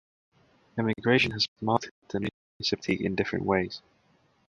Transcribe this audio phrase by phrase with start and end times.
[0.79, 2.19] Emigration has marked the
[2.59, 3.83] municipality in different ways.